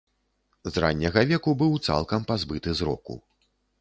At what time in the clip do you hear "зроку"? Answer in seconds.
2.81-3.23